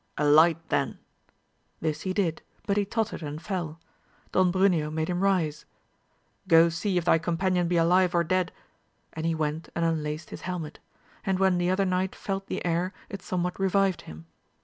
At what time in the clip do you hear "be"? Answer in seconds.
7.67-7.77